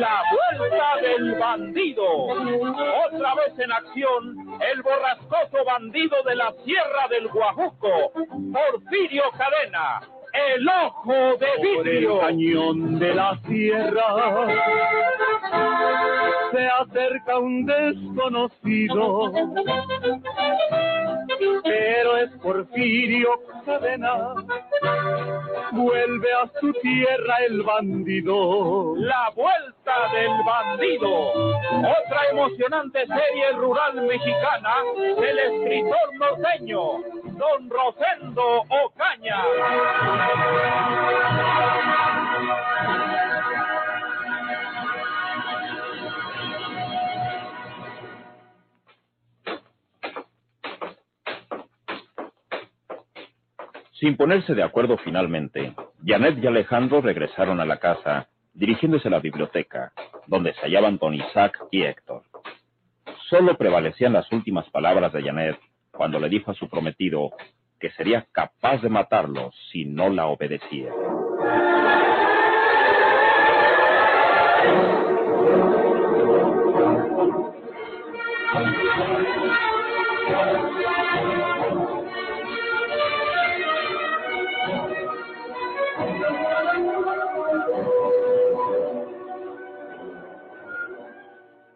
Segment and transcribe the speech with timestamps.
[0.00, 0.22] La
[0.58, 2.04] vuelta del bandido.
[2.04, 4.36] Otra vez en acción,
[4.72, 8.12] el borrascoso bandido de la Sierra del Guajuco,
[8.52, 10.00] Porfirio Cadena.
[10.32, 12.14] El ojo de vidrio.
[12.14, 14.16] el cañón de la sierra
[16.52, 19.32] se acerca un desconocido,
[21.64, 23.30] pero es Porfirio
[23.64, 24.34] Cadena
[25.72, 28.94] vuelve a su tierra el bandido.
[28.96, 31.32] La vuelta del bandido.
[31.32, 34.74] Otra emocionante serie rural mexicana
[35.20, 36.80] del escritor norteño,
[37.38, 39.42] don Rosendo Ocaña.
[54.02, 55.74] Sin ponerse de acuerdo finalmente,
[56.04, 59.92] Janet y Alejandro regresaron a la casa, dirigiéndose a la biblioteca,
[60.26, 62.24] donde se hallaban don Isaac y Héctor.
[63.30, 65.56] Solo prevalecían las últimas palabras de Janet
[65.92, 67.30] cuando le dijo a su prometido
[67.78, 70.90] que sería capaz de matarlo si no la obedecía.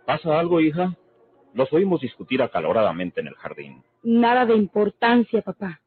[0.06, 0.94] ¿Pasa algo, hija?
[1.52, 3.82] Los oímos discutir acaloradamente en el jardín.
[4.04, 5.80] Nada de importancia, papá.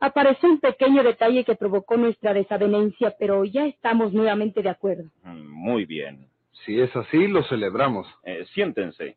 [0.00, 5.04] Apareció un pequeño detalle que provocó nuestra desavenencia, pero ya estamos nuevamente de acuerdo.
[5.22, 6.26] Mm, muy bien.
[6.64, 8.06] Si es así, lo celebramos.
[8.24, 9.16] Eh, siéntense.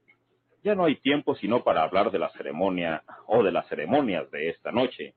[0.64, 4.50] Ya no hay tiempo sino para hablar de la ceremonia o de las ceremonias de
[4.50, 5.16] esta noche,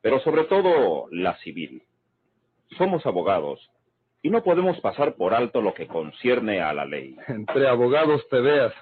[0.00, 1.82] pero sobre todo la civil.
[2.78, 3.58] Somos abogados
[4.24, 7.14] y no podemos pasar por alto lo que concierne a la ley.
[7.28, 8.72] Entre abogados te veas.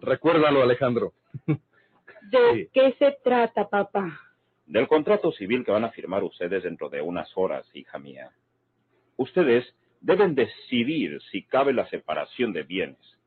[0.00, 1.12] Recuérdalo, Alejandro.
[1.44, 4.20] ¿De qué se trata, papá?
[4.64, 8.30] Del contrato civil que van a firmar ustedes dentro de unas horas, hija mía.
[9.16, 13.18] Ustedes deben decidir si cabe la separación de bienes.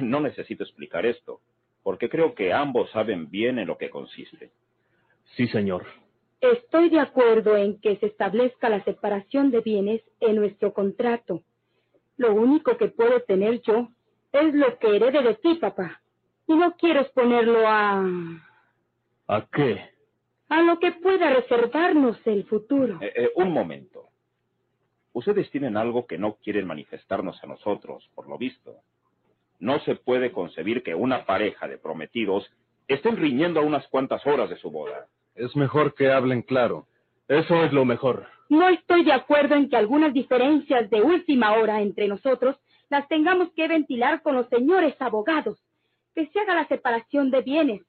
[0.00, 1.40] No necesito explicar esto,
[1.84, 4.50] porque creo que ambos saben bien en lo que consiste.
[5.36, 5.86] Sí, señor.
[6.42, 11.44] Estoy de acuerdo en que se establezca la separación de bienes en nuestro contrato.
[12.16, 13.90] Lo único que puedo tener yo
[14.32, 16.02] es lo que herede de ti, papá.
[16.48, 18.04] Y no quiero exponerlo a...
[19.28, 19.88] ¿A qué?
[20.48, 22.98] A lo que pueda reservarnos el futuro.
[23.00, 24.08] Eh, eh, un momento.
[25.12, 28.78] Ustedes tienen algo que no quieren manifestarnos a nosotros, por lo visto.
[29.60, 32.50] No se puede concebir que una pareja de prometidos
[32.88, 35.06] estén riñendo a unas cuantas horas de su boda.
[35.34, 36.86] Es mejor que hablen claro.
[37.28, 38.26] Eso es lo mejor.
[38.48, 42.56] No estoy de acuerdo en que algunas diferencias de última hora entre nosotros
[42.90, 45.58] las tengamos que ventilar con los señores abogados.
[46.14, 47.82] Que se haga la separación de bienes.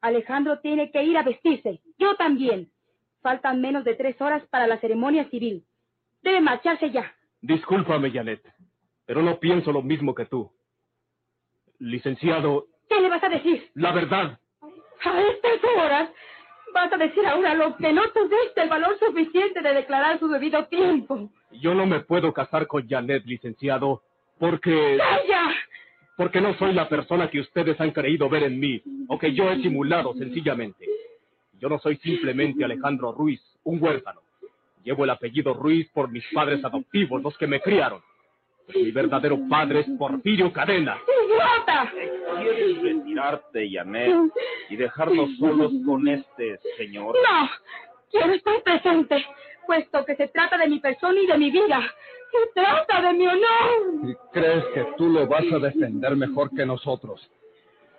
[0.00, 1.80] Alejandro tiene que ir a vestirse.
[1.98, 2.70] Yo también.
[3.20, 5.64] Faltan menos de tres horas para la ceremonia civil.
[6.22, 7.12] Debe marcharse ya.
[7.40, 8.42] Discúlpame, Janet,
[9.04, 10.50] pero no pienso lo mismo que tú.
[11.78, 12.66] Licenciado.
[12.88, 13.70] ¿Qué le vas a decir?
[13.74, 14.40] La verdad.
[15.04, 16.10] A estas horas
[16.74, 20.64] Vas a decir ahora lo que no tuviste el valor suficiente de declarar su debido
[20.66, 21.30] tiempo.
[21.52, 24.02] Yo no me puedo casar con Janet, licenciado,
[24.38, 24.98] porque...
[24.98, 25.54] ¡Calla!
[26.16, 29.50] Porque no soy la persona que ustedes han creído ver en mí, o que yo
[29.50, 30.84] he simulado sencillamente.
[31.60, 34.20] Yo no soy simplemente Alejandro Ruiz, un huérfano.
[34.84, 38.00] Llevo el apellido Ruiz por mis padres adoptivos, los que me criaron.
[38.74, 40.98] Mi verdadero padre es Porfirio Cadena.
[41.24, 41.92] idiota!
[42.40, 44.14] ¿Quieres retirarte, Janet,
[44.70, 47.14] y dejarnos solos con este señor?
[47.14, 47.48] No,
[48.10, 49.24] quiero estar presente,
[49.66, 51.80] puesto que se trata de mi persona y de mi vida.
[52.30, 54.10] Se trata de mi honor.
[54.10, 57.26] ¿Y crees que tú lo vas a defender mejor que nosotros?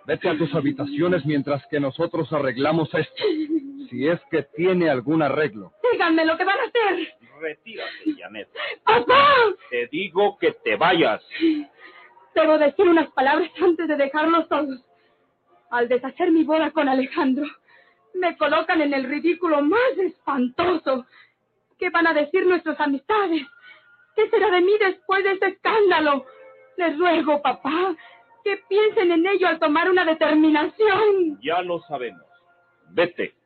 [0.06, 3.22] Vete a tus habitaciones mientras que nosotros arreglamos esto.
[3.90, 5.72] Si es que tiene algún arreglo.
[5.92, 7.08] Díganme lo que van a hacer.
[7.40, 8.48] Retírate, Janet.
[8.84, 9.26] ¡Papá!
[9.70, 11.22] Te digo que te vayas.
[12.34, 14.78] Debo decir unas palabras antes de dejarlos todos.
[15.70, 17.46] Al deshacer mi boda con Alejandro,
[18.14, 21.06] me colocan en el ridículo más espantoso.
[21.78, 23.46] ¿Qué van a decir nuestras amistades?
[24.14, 26.26] ¿Qué será de mí después de este escándalo?
[26.76, 27.94] Les ruego, papá,
[28.44, 31.40] que piensen en ello al tomar una determinación.
[31.40, 32.26] Ya lo sabemos.
[32.90, 33.39] Vete.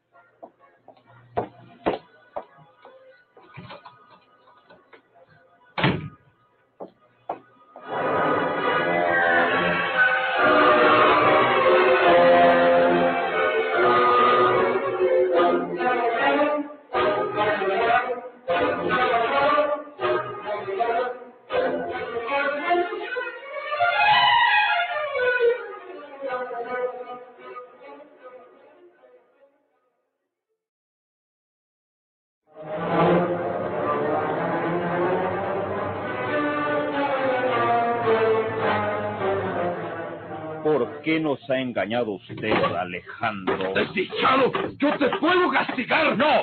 [41.25, 43.73] Nos ha engañado usted, Alejandro?
[43.75, 44.53] ¡Desdichado!
[44.79, 46.17] ¡Yo te puedo castigar!
[46.17, 46.43] ¡No!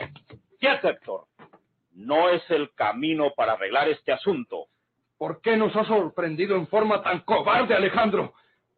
[0.59, 1.25] ¡Quieto, Héctor!
[1.93, 4.65] No es el camino para arreglar este asunto.
[5.17, 8.33] ¿Por qué nos has sorprendido en forma tan cobarde, Alejandro?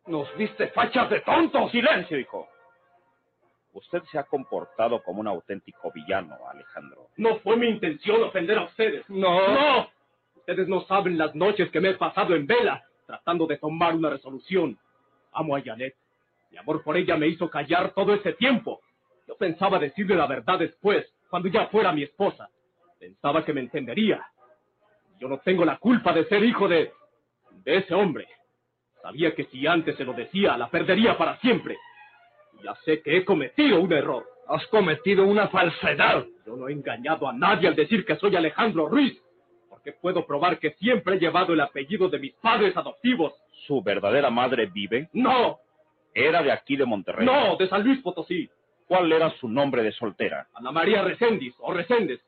[0.06, 1.72] Nos viste fachas de tontos.
[1.72, 2.48] ¡Silencio, hijo!
[3.72, 7.08] Usted se ha comportado como un auténtico villano, Alejandro.
[7.18, 9.10] No fue mi intención ofender a ustedes.
[9.10, 9.48] No.
[9.48, 9.90] ¡No!
[10.36, 14.10] Ustedes no saben las noches que me he pasado en vela tratando de tomar una
[14.10, 14.78] resolución.
[15.34, 15.96] Amo a Janet.
[16.52, 18.82] Mi amor por ella me hizo callar todo ese tiempo.
[19.28, 22.50] Yo pensaba decirle la verdad después, cuando ya fuera mi esposa.
[23.00, 24.26] Pensaba que me entendería.
[25.20, 26.92] Yo no tengo la culpa de ser hijo de...
[27.64, 28.28] de ese hombre.
[29.02, 31.78] Sabía que si antes se lo decía, la perdería para siempre.
[32.64, 34.26] Ya sé que he cometido un error.
[34.48, 36.26] Has cometido una falsedad.
[36.46, 39.22] Yo no he engañado a nadie al decir que soy Alejandro Ruiz,
[39.84, 43.34] porque puedo probar que siempre he llevado el apellido de mis padres adoptivos.
[43.68, 45.10] ¿Su verdadera madre vive?
[45.12, 45.60] No,
[46.14, 47.26] Era de aquí de Monterrey.
[47.26, 48.50] no, de San Luis Potosí.
[48.88, 50.48] ¿Cuál era su nombre de soltera?
[50.54, 52.22] Ana María Recendis o Reséndez.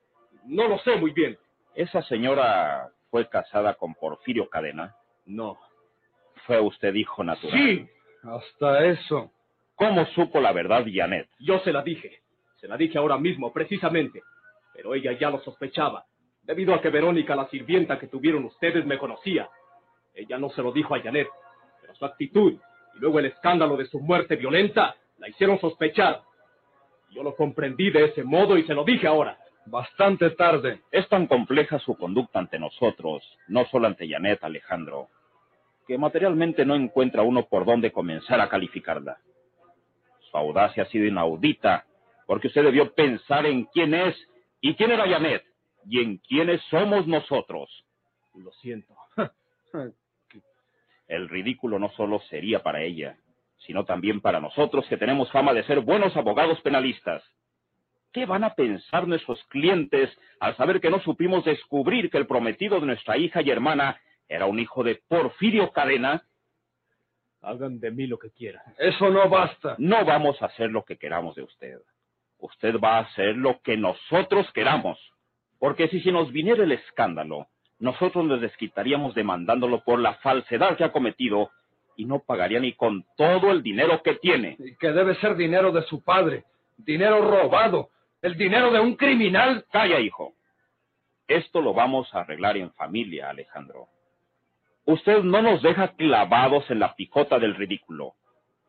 [0.46, 1.38] No lo sé muy bien.
[1.75, 4.96] ¿Esa señora fue casada con Porfirio Cadena?
[5.25, 5.57] No.
[6.48, 7.57] ¿Fue usted hijo natural?
[7.57, 7.88] Sí,
[8.24, 9.31] Hasta eso.
[9.75, 11.30] ¿Cómo supo la verdad, Janet?
[11.40, 12.19] yo se la dije.
[12.60, 14.22] Se la dije ahora mismo, precisamente.
[14.74, 16.06] Pero ella ya lo sospechaba,
[16.45, 19.50] debido a que Verónica, la sirvienta que tuvieron ustedes, me conocía.
[20.13, 21.27] Ella no se lo dijo a Janet,
[21.81, 22.53] pero su actitud
[22.95, 26.21] y luego el escándalo de su muerte violenta la hicieron sospechar.
[27.12, 29.38] Yo lo comprendí de ese modo y se lo dije ahora.
[29.65, 30.81] Bastante tarde.
[30.92, 35.09] Es tan compleja su conducta ante nosotros, no solo ante Janet, Alejandro,
[35.88, 39.18] que materialmente no encuentra uno por dónde comenzar a calificarla.
[40.30, 41.86] Su audacia ha sido inaudita,
[42.27, 44.15] porque usted debió pensar en quién es
[44.62, 45.44] y quién era Janet,
[45.88, 47.70] y en quiénes somos nosotros.
[48.34, 48.96] Lo siento.
[51.08, 53.18] El ridículo no solo sería para ella,
[53.60, 57.24] sino también para nosotros que tenemos fama de ser buenos abogados penalistas.
[58.12, 60.09] ¿Qué van a pensar nuestros clientes
[60.40, 64.45] al saber que no supimos descubrir que el prometido de nuestra hija y hermana era
[64.45, 66.24] un hijo de Porfirio Cadena?
[67.42, 68.64] Hagan de mí lo que quieran.
[68.80, 69.76] Eso no basta.
[69.78, 71.80] No vamos a hacer lo que queramos de usted.
[72.40, 74.98] Usted va a hacer lo que nosotros queramos.
[75.59, 77.47] Porque si se nos viniera el escándalo,
[77.80, 81.52] nosotros nos desquitaríamos demandándolo por la falsedad que ha cometido
[81.97, 84.57] y no pagaría ni con todo el dinero que tiene.
[84.59, 86.44] Y que debe ser dinero de su padre.
[86.78, 87.90] Dinero robado.
[88.21, 89.66] El dinero de un criminal.
[89.71, 90.33] Calla, hijo.
[91.28, 93.88] Esto lo vamos a arreglar en familia, Alejandro.
[94.85, 98.14] Usted no nos deja clavados en la picota del ridículo.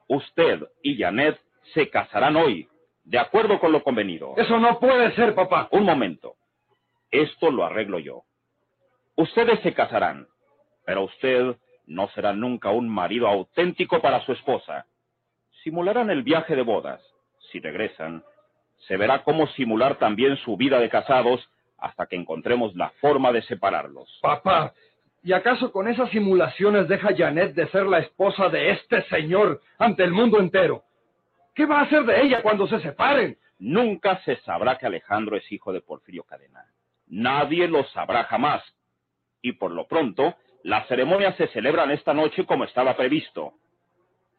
[0.08, 1.38] Usted y Janet
[1.74, 2.68] se casarán hoy,
[3.04, 4.34] de acuerdo con lo convenido.
[4.36, 5.68] Eso no puede ser, papá.
[5.72, 6.36] Un momento.
[7.10, 8.22] Esto lo arreglo yo.
[9.16, 10.26] Ustedes se casarán,
[10.84, 14.86] pero usted no será nunca un marido auténtico para su esposa.
[15.62, 17.02] Simularán el viaje de bodas.
[17.50, 18.24] Si regresan,
[18.86, 21.48] se verá cómo simular también su vida de casados
[21.78, 24.18] hasta que encontremos la forma de separarlos.
[24.22, 24.74] Papá,
[25.22, 30.04] ¿y acaso con esas simulaciones deja Janet de ser la esposa de este señor ante
[30.04, 30.84] el mundo entero?
[31.54, 33.38] ¿Qué va a hacer de ella cuando se separen?
[33.58, 36.64] Nunca se sabrá que Alejandro es hijo de Porfirio Cadena.
[37.08, 38.62] Nadie lo sabrá jamás.
[39.42, 43.54] Y por lo pronto, las ceremonias se celebran esta noche como estaba previsto.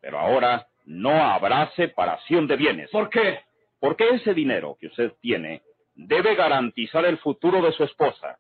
[0.02, 2.90] Pero ahora no habrá separación de bienes.
[2.90, 3.42] ¿Por qué?
[3.80, 5.62] Porque ese dinero que usted tiene
[5.96, 8.38] debe garantizar el futuro de su esposa.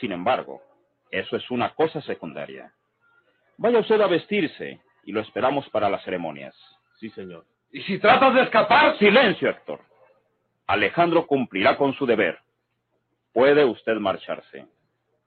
[0.00, 0.62] Sin embargo,
[1.10, 2.72] eso es una cosa secundaria.
[3.58, 6.54] Vaya usted a vestirse y lo esperamos para las ceremonias.
[7.00, 7.44] Sí, señor.
[7.72, 8.98] ¿Y si tratas de escapar?
[8.98, 9.80] Silencio, Héctor.
[10.66, 12.38] Alejandro cumplirá con su deber.
[13.36, 14.64] Puede usted marcharse.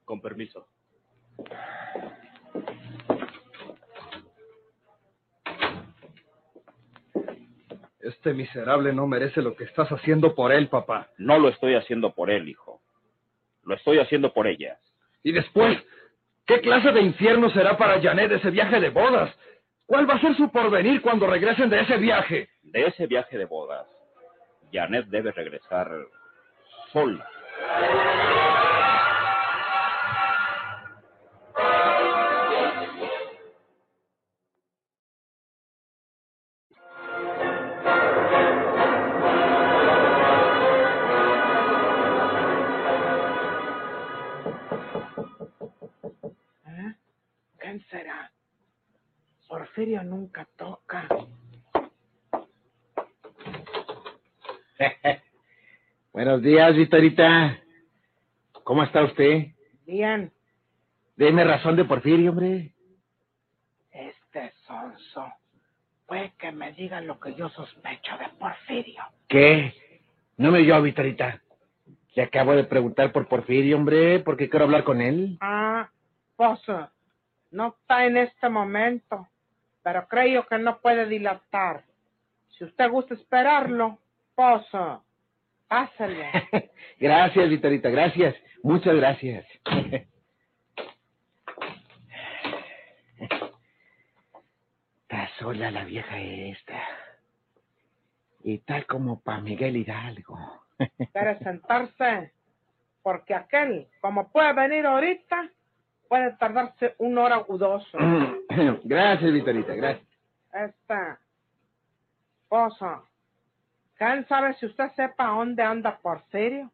[0.04, 0.66] Con permiso.
[8.00, 11.10] Este miserable no merece lo que estás haciendo por él, papá.
[11.18, 12.80] No lo estoy haciendo por él, hijo.
[13.62, 14.80] Lo estoy haciendo por ella.
[15.22, 15.78] Y después,
[16.46, 19.32] ¿qué clase de infierno será para Janet ese viaje de bodas?
[19.86, 22.48] ¿Cuál va a ser su porvenir cuando regresen de ese viaje?
[22.64, 23.86] De ese viaje de bodas,
[24.72, 25.88] Janet debe regresar
[26.92, 27.30] sola.
[46.66, 46.94] ¿Eh?
[47.58, 47.84] ¿Quién?
[49.48, 51.08] Porfirio nunca toca.
[56.12, 57.58] Buenos días, Vitorita.
[58.64, 59.46] ¿Cómo está usted?
[59.86, 60.32] Bien,
[61.16, 62.72] Deme razón de Porfirio, hombre.
[63.90, 65.30] este sonso.
[66.06, 69.02] Puede que me diga lo que yo sospecho de Porfirio.
[69.28, 69.74] ¿Qué?
[70.38, 71.42] No me oyó, Vitorita.
[72.14, 75.36] Le acabo de preguntar por Porfirio, hombre, porque quiero hablar con él.
[75.40, 75.90] Ah,
[76.36, 76.60] pues
[77.50, 79.28] no está en este momento,
[79.82, 81.84] pero creo que no puede dilatar.
[82.48, 83.98] Si usted gusta esperarlo,
[84.34, 84.62] pues
[85.70, 86.30] pásale.
[87.00, 88.34] gracias, Vitorita, gracias.
[88.62, 89.46] Muchas gracias.
[95.02, 96.82] Está sola la vieja esta.
[98.42, 100.38] Y tal como para Miguel Hidalgo.
[101.12, 102.32] Quiere sentarse,
[103.02, 105.50] porque aquel, como puede venir ahorita,
[106.08, 107.86] puede tardarse una hora u dos.
[108.84, 110.08] gracias, Vitorita, gracias.
[110.52, 111.20] Esta
[112.42, 113.02] esposa,
[114.00, 116.72] ¿quién sabe si usted sepa dónde anda Porfirio?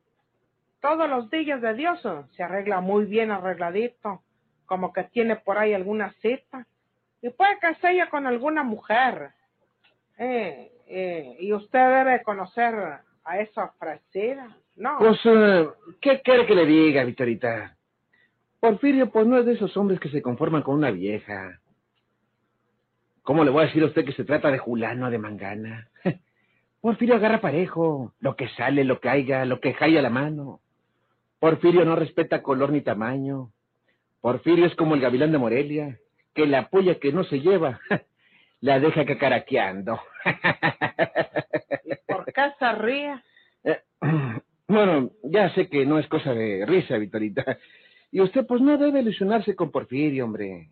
[0.80, 2.00] Todos los días de Dios
[2.36, 4.22] se arregla muy bien arregladito,
[4.64, 6.66] como que tiene por ahí alguna cita.
[7.20, 9.30] Y puede que se ella con alguna mujer.
[10.18, 12.74] Eh, eh, y usted debe conocer
[13.24, 14.98] a esa ofrecida, ¿no?
[14.98, 15.68] Pues, eh,
[16.00, 17.76] ¿qué quiere que le diga, Vitorita?
[18.60, 21.60] Porfirio, pues no es de esos hombres que se conforman con una vieja.
[23.22, 25.88] ¿Cómo le voy a decir a usted que se trata de Julano, de Mangana?
[26.86, 30.60] Porfirio agarra parejo, lo que sale, lo que haya, lo que jaya a la mano.
[31.40, 33.50] Porfirio no respeta color ni tamaño.
[34.20, 35.98] Porfirio es como el gavilán de Morelia,
[36.32, 37.80] que la polla que no se lleva,
[38.60, 39.98] la deja cacaraqueando.
[41.86, 42.24] ¿Y por
[42.56, 43.20] se ríe?
[43.64, 43.80] Eh,
[44.68, 47.58] Bueno, ya sé que no es cosa de risa, Vitorita.
[48.12, 50.70] Y usted, pues, no debe ilusionarse con Porfirio, hombre.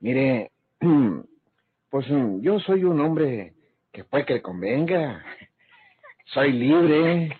[0.00, 0.50] Mire,
[1.88, 2.06] pues
[2.40, 3.54] yo soy un hombre
[3.92, 5.24] que puede que le convenga.
[6.26, 7.36] Soy libre.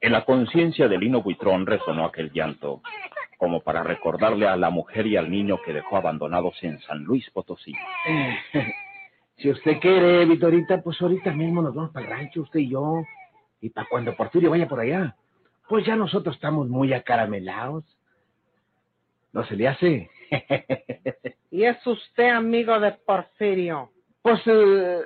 [0.00, 2.82] En la conciencia de Lino Buitrón resonó aquel llanto,
[3.38, 7.28] como para recordarle a la mujer y al niño que dejó abandonados en San Luis
[7.30, 7.72] Potosí.
[8.08, 8.38] Eh,
[9.42, 13.02] Si usted quiere, Vitorita, pues ahorita mismo nos vamos para el rancho, usted y yo.
[13.60, 15.16] Y para cuando Porfirio vaya por allá,
[15.68, 17.84] pues ya nosotros estamos muy acaramelados.
[19.32, 20.10] ¿No se le hace?
[21.50, 23.90] ¿Y es usted amigo de Porfirio?
[24.22, 25.00] Pues, eh,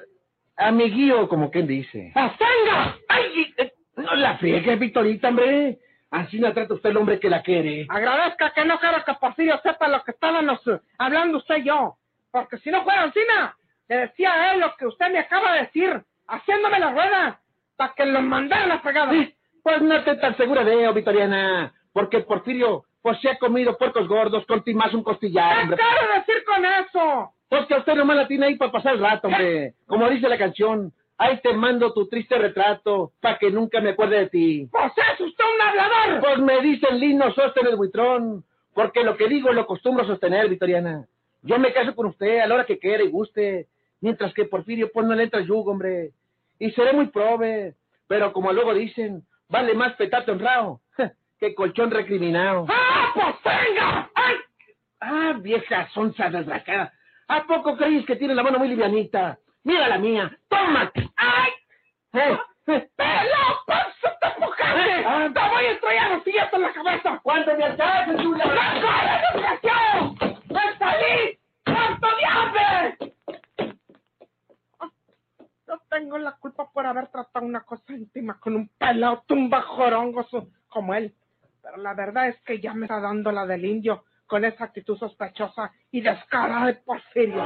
[0.57, 2.13] amiguío, como quien dice.
[2.15, 2.97] ¡Pastanga!
[3.09, 3.55] ¡Ay!
[3.59, 5.79] eh, No la friegue, Vitorita, hombre.
[6.11, 7.87] Así no trata usted el hombre que la quiere.
[7.89, 11.97] Agradezca que no quiero que Porfirio sepa lo que estábamos eh, hablando usted y yo.
[12.31, 13.57] Porque si no fuera encima,
[13.89, 17.41] le decía a él lo que usted me acaba de decir, haciéndome la rueda,
[17.77, 19.13] para que lo mandaran a fregada.
[19.63, 21.73] Pues no esté tan segura de ello, Vitoriana.
[21.93, 25.77] Porque Porfirio, pues se ha comido puercos gordos con ti más un costillar, ¿Qué hombre.
[25.79, 27.33] quiere decir con eso?
[27.49, 29.75] Pues que usted nomás la tiene ahí para pasar el rato, hombre.
[29.87, 34.19] Como dice la canción, ahí te mando tu triste retrato, para que nunca me acuerde
[34.19, 34.69] de ti.
[34.73, 36.21] Pues es usted un hablador.
[36.21, 38.43] Pues me dice el lino sostén el buitrón,
[38.75, 41.07] porque lo que digo lo acostumbro a sostener, Vitoriana.
[41.43, 43.69] Yo me caso con usted a la hora que quiera y guste,
[44.01, 46.11] mientras que Porfirio pues no le entra yugo, hombre.
[46.59, 47.75] Y seré muy prove,
[48.09, 50.81] pero como luego dicen, vale más petato honrado
[51.39, 52.67] que colchón recriminado.
[52.69, 54.11] ¡Ah, guapo, venga.
[54.15, 54.37] ¡Ay!
[55.01, 56.93] Ah, vieja sonza desgraciada.
[57.29, 59.39] ¿A poco crees que tiene la mano muy livianita?
[59.65, 61.11] Mira la mía, tómate.
[61.17, 61.51] ¡Ay!
[62.13, 62.39] ¡Eh!
[62.69, 62.91] eh.
[62.97, 63.45] ¡Pelo!
[63.67, 65.33] ¡Pasa, te empujaste!
[65.35, 67.21] ¡Te voy a estrellar los sillas en la cabeza!
[67.23, 68.45] ¡Cuando me alcances, Chula!
[68.47, 70.15] ¡La cara, desgraciado!
[70.49, 71.39] ¡Me salí!
[71.65, 73.15] ¡Cuánto de hambre!
[74.79, 74.91] Ah,
[75.67, 80.49] no tengo la culpa por haber tratado una cosa íntima con un pelado tumba jorongoso
[80.69, 81.13] como él.
[81.67, 84.97] Pero la verdad es que ya me está dando la del indio con esa actitud
[84.97, 87.43] sospechosa y descarada de Porfirio.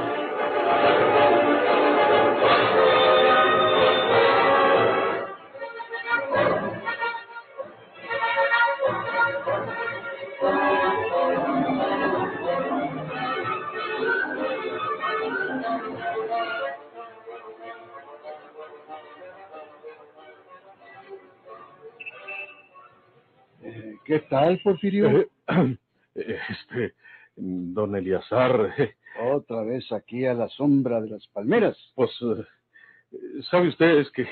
[24.05, 25.27] ¿Qué tal, Porfirio?
[26.13, 26.93] Eh, Este,
[27.37, 28.95] don Eliazar, eh,
[29.31, 31.77] Otra vez aquí a la sombra de las palmeras.
[31.95, 34.27] pues, eh, sabe usted, es que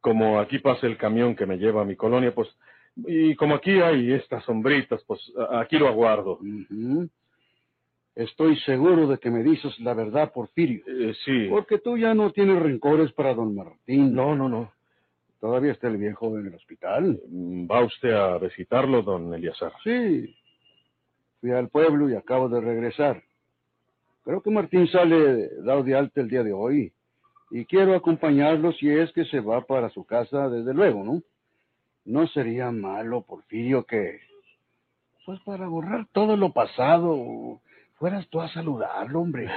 [0.00, 2.48] como aquí pasa el camión que me lleva a mi colonia, pues,
[2.94, 5.20] y como aquí hay estas sombritas, pues,
[5.50, 6.38] aquí lo aguardo.
[8.14, 10.82] Estoy seguro de que me dices la verdad, Porfirio.
[10.86, 11.46] Eh, sí.
[11.50, 14.14] Porque tú ya no tienes rencores para don Martín.
[14.14, 14.72] No, no, no.
[15.40, 17.20] Todavía está el viejo en el hospital.
[17.28, 19.72] Mm, ¿Va usted a visitarlo, don Eliazar?
[19.84, 20.34] Sí.
[21.40, 23.22] Fui al pueblo y acabo de regresar.
[24.24, 26.92] Creo que Martín sale dado de alta el día de hoy.
[27.50, 31.22] Y quiero acompañarlo si es que se va para su casa, desde luego, ¿no?
[32.04, 34.20] No sería malo, Porfirio, que...
[35.24, 37.60] Pues para borrar todo lo pasado,
[37.94, 39.48] fueras tú a saludarlo, hombre.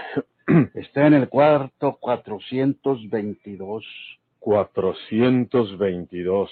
[0.75, 3.85] Está en el cuarto 422.
[4.41, 6.49] 422.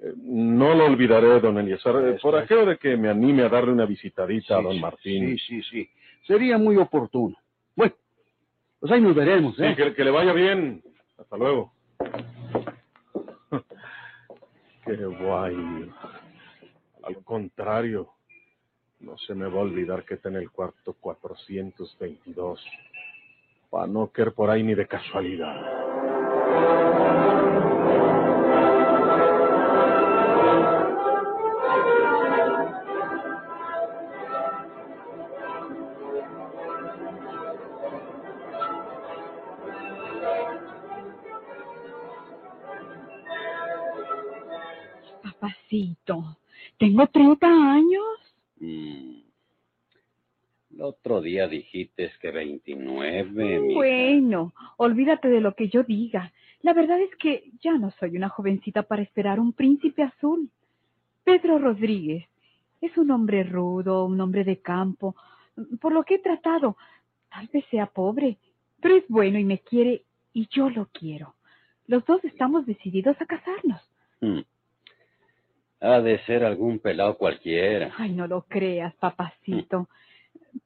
[0.00, 3.72] Eh, No lo olvidaré, don Eliazar, eh, por aquello de que me anime a darle
[3.72, 5.38] una visitadita a Sí, don sí, Martín.
[5.38, 5.90] Sí, sí, sí.
[6.26, 7.36] Sería muy oportuno.
[7.74, 7.94] Bueno,
[8.78, 9.74] pues ahí nos veremos, Sí, ¿eh?
[9.76, 10.82] que, que le vaya bien.
[11.18, 11.72] Hasta luego.
[14.84, 15.90] Qué guay.
[17.02, 18.10] Al contrario,
[19.00, 22.64] no se me va a olvidar que está en el cuarto 422.
[23.70, 25.56] Para no querer por ahí ni de casualidad.
[45.22, 46.38] Papacito,
[46.78, 48.04] tengo 30 años.
[48.60, 49.20] Mm.
[50.72, 53.74] El otro día dijiste que 29, mija.
[53.74, 56.32] Bueno, olvídate de lo que yo diga.
[56.60, 60.50] La verdad es que ya no soy una jovencita para esperar un príncipe azul.
[61.24, 62.26] Pedro Rodríguez
[62.82, 65.16] es un hombre rudo, un hombre de campo.
[65.80, 66.76] Por lo que he tratado,
[67.30, 68.36] tal vez sea pobre,
[68.78, 70.02] pero es bueno y me quiere
[70.34, 71.36] y yo lo quiero.
[71.86, 73.80] Los dos estamos decididos a casarnos.
[74.20, 74.40] Mm.
[75.80, 77.94] Ha de ser algún pelado cualquiera.
[77.96, 79.88] Ay, no lo creas, papacito.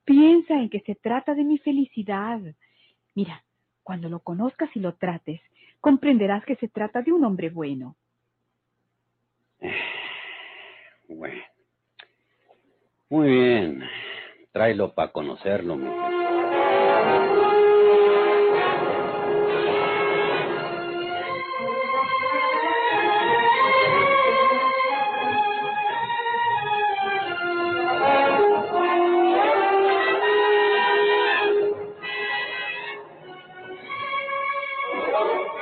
[0.05, 2.41] Piensa en que se trata de mi felicidad.
[3.15, 3.45] Mira,
[3.83, 5.41] cuando lo conozcas y lo trates,
[5.81, 7.97] comprenderás que se trata de un hombre bueno.
[11.09, 11.43] Bueno.
[13.11, 13.83] Muy bien.
[14.53, 15.77] Tráelo para conocerlo.
[35.25, 35.62] Lord.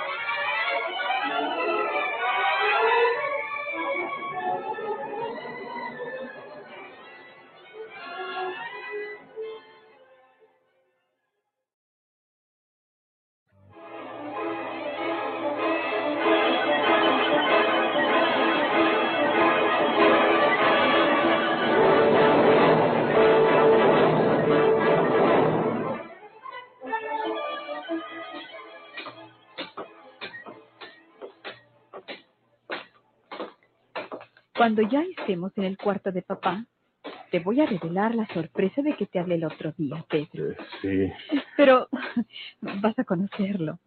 [34.61, 36.67] Cuando ya estemos en el cuarto de papá,
[37.31, 40.51] te voy a revelar la sorpresa de que te hablé el otro día, Pedro.
[40.51, 41.33] Eh, sí.
[41.57, 41.89] Pero
[42.61, 43.79] vas a conocerlo.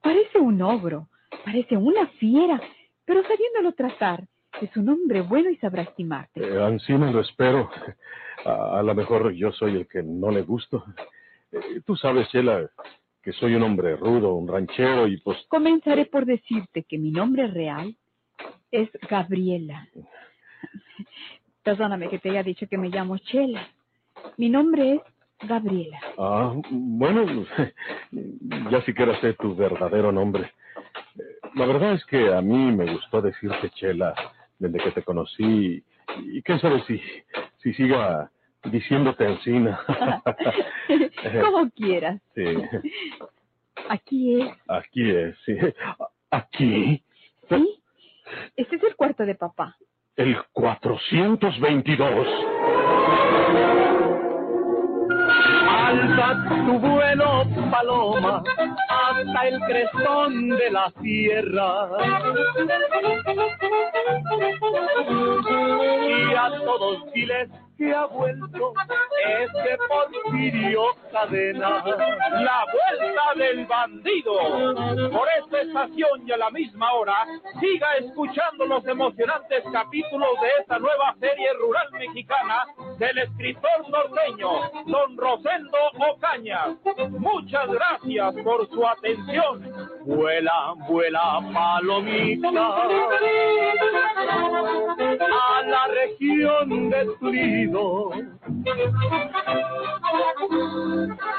[0.00, 1.08] Parece un ogro,
[1.44, 2.60] parece una fiera,
[3.04, 4.22] pero sabiéndolo tratar,
[4.60, 6.40] es un hombre bueno y sabrá estimarte.
[6.40, 7.68] Eh, lo espero.
[8.44, 10.84] A, a lo mejor yo soy el que no le gusto.
[11.50, 12.70] Eh, tú sabes, Chela,
[13.24, 15.36] que soy un hombre rudo, un ranchero y pues...
[15.48, 17.96] Comenzaré por decirte que mi nombre real
[18.70, 19.88] es Gabriela.
[21.62, 23.66] Perdóname que te haya dicho que me llamo Chela.
[24.36, 25.98] Mi nombre es Gabriela.
[26.18, 27.44] Ah, bueno,
[28.70, 30.52] ya siquiera sé tu verdadero nombre.
[31.54, 34.14] La verdad es que a mí me gustó decirte Chela
[34.58, 35.82] desde que te conocí
[36.22, 37.00] y quién sabe si,
[37.58, 38.30] si siga
[38.64, 39.80] diciéndote Ancina.
[41.44, 42.20] Como quieras.
[42.34, 42.44] Sí,
[43.88, 44.48] Aquí es.
[44.68, 45.56] aquí es, sí.
[46.30, 47.02] ¿Aquí?
[47.48, 47.80] Sí.
[48.56, 49.76] Este es el cuarto de papá.
[50.16, 52.26] El 422.
[55.68, 58.42] Alza tu vuelo, paloma,
[59.16, 61.88] hasta el crestón de la sierra.
[66.08, 67.48] Y a todos diles
[67.78, 68.72] que ha vuelto
[69.26, 71.84] ese Porfirio Cadena.
[71.84, 74.34] La vuelta del bandido.
[75.10, 77.26] Por esta estación y a la misma hora,
[77.60, 82.64] siga escuchando los emocionantes capítulos de esta nueva serie rural mexicana
[82.98, 85.78] del escritor norteño, don Rosendo
[86.12, 86.76] Ocaña.
[87.10, 89.05] Muchas gracias por su atención.
[90.04, 92.48] Vuela, vuela, palomita,
[95.28, 97.76] a la región de Turín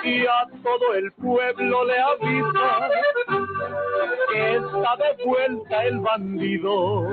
[0.03, 2.89] y a todo el pueblo le avisa
[4.31, 7.07] que está de vuelta el bandido.